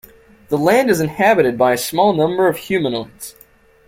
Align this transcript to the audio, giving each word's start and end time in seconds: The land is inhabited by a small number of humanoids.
The 0.49 0.57
land 0.57 0.89
is 0.89 0.99
inhabited 0.99 1.59
by 1.59 1.73
a 1.73 1.77
small 1.77 2.11
number 2.13 2.47
of 2.47 2.57
humanoids. 2.57 3.35